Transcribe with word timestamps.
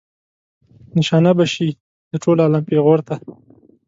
نشانه 0.97 1.31
به 1.37 1.45
شئ 1.53 1.69
د 2.11 2.13
ټول 2.23 2.37
عالم 2.43 2.63
پیغور 2.69 2.99
ته. 3.07 3.15